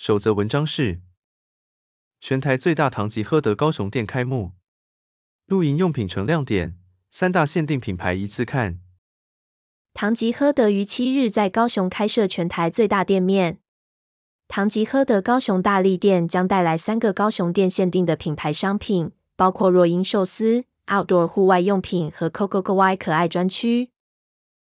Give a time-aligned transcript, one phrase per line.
[0.00, 1.02] 首则文章是：
[2.22, 4.52] 全台最大唐吉诃德高雄店开幕，
[5.44, 6.78] 露营用品成亮点，
[7.10, 8.80] 三大限定品牌一次看。
[9.92, 13.58] 唐吉诃德于七日在高雄开设全台最大店面。
[14.48, 23.90] 唐吉诃德高雄大立店将带来三个高雄店限定的品牌商品，包括若鹰寿司、Outdoor 户外用品和 Coco Kawaii 可爱专区。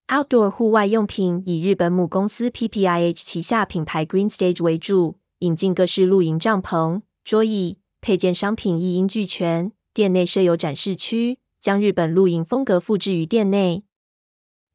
[0.08, 9.72] Outdoor 户外用品以日本母公司 PPIH 旗下品牌 Green Stage 为主，引进各式露营帐篷、桌椅、配件商品一应俱全。
[9.92, 13.84] 店内设有展示区，将日本露营风格复制于店内。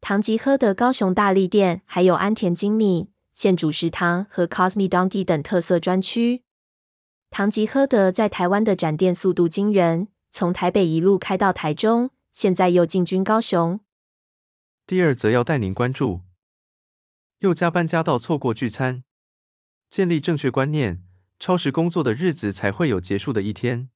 [0.00, 6.42] 唐吉诃德高雄大立店还有安田精米、现煮食堂和 Cosme Donkey 等特色专区。
[7.30, 13.80] 唐吉诃德在台湾的展店速度惊人，从台北一路开到台中，现在又进军高雄。
[14.86, 16.20] 第二则要带您关注，
[17.38, 19.04] 又加班加到错过聚餐，
[19.94, 21.04] 建立正确观念，
[21.38, 23.90] 超时工作的日子才会有结束的一天。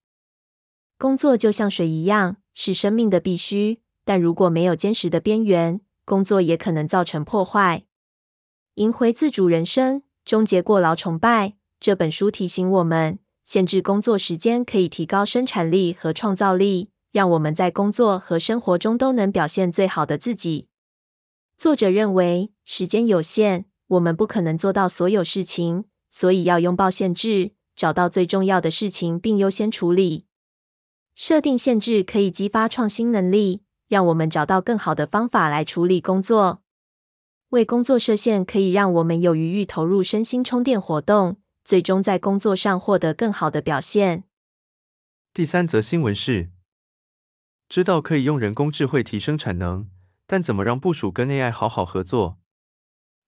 [0.96, 7.82] 工作就像水一样，是生命的必须，但如果没有坚实的边缘，工作也可能造成破坏。
[8.74, 11.56] 赢回自主人生，终结过劳崇拜。
[11.80, 20.68] 这本书提醒我们，限制工作时间可以提高生产力和创造力，让我们在工作和生活中都能表现最好的自己。
[21.56, 30.26] 作者认为，时间有限，我们不可能做到所有事情，所以要拥抱限制，找到最重要的事情并优先处理。
[31.14, 36.62] 设定限制可以激发创新能力，让我们找到更好的方法来处理工作。
[37.48, 44.24] 为工作设限可以让我们有余裕投入身心充电活动，最终在工作上获得更好的表现。
[45.32, 46.50] 第三则新闻是，
[47.70, 49.88] 知道可以用人工智慧提升产能。
[50.26, 52.38] 但怎么让部署跟 AI 好好合作？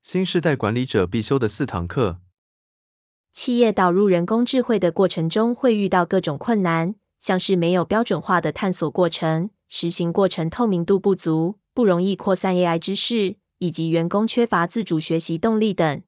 [0.03, 2.21] 新世代管理者必修的四堂课。
[3.33, 16.03] 企业导入人工智慧的过程中会遇到各种困难，像是没有标准化的探索过程、实行过程透明度不足、不容易扩散 AI 知识，以及员工缺乏自主学习动力等。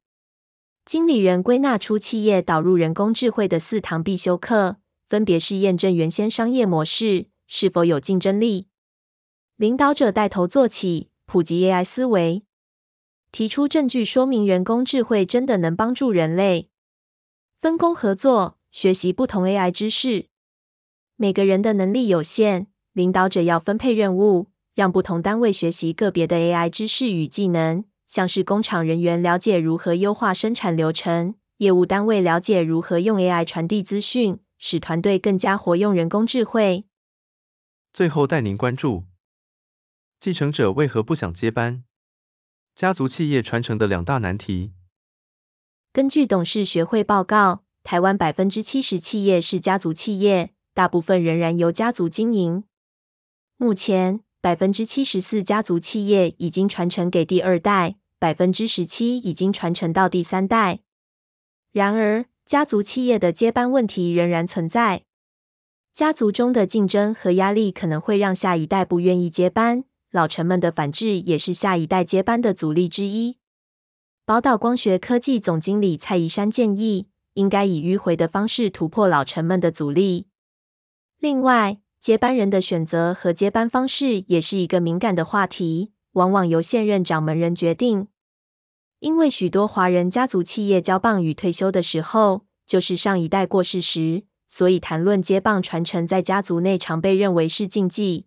[0.86, 4.78] 经理人归纳出企业导入人工智慧的四堂必修课，
[5.10, 8.68] 分别是验证原先商业模式是否有竞争力。
[9.54, 12.42] 领导者带头做起，普及 AI 思维，
[13.32, 16.68] 提出证据说明人工智慧真的能帮助人类。
[17.62, 20.26] 分工合作，学习不同 AI 知识。
[21.16, 36.84] 每个人的能力有限，领导者要分配任务，让不同单位学习个别的 AI 知识与技能，像是工厂人员了解如何优化生产流程，业务单位了解如何用 AI 传递资讯，使团队更加活用人工智慧。
[37.94, 39.04] 最后带您关注。
[40.20, 41.84] 继承者为何不想接班？
[42.74, 44.72] 家族企业传承的两大难题。
[45.92, 52.64] 根据董事学会报告，台湾百分之七十企业是家族企业，大部分仍然由家族经营。
[53.58, 60.80] 目前，百分之七十四家族企业已经传承给第二代，百分之十七已经传承到第三代。
[61.72, 65.02] 然而，家族企业的接班问题仍然存在。
[65.92, 69.84] 家族中的竞争和压力可能会让下一代不愿意接班。
[70.12, 73.38] 老臣们的反制也是下一代接班的阻力之一。
[74.26, 80.26] 宝岛光学科技总经理蔡宜山建议，应该以迂回的方式突破老臣们的阻力。
[81.18, 88.08] 另外，接班人的选择和接班方式也是一个敏感的话题，往往由现任掌门人决定。
[88.98, 98.26] 因为许多华人家族企业交棒与退休的时候，就是上一代过世时，所以谈论接棒传承在家族内常被认为是禁忌。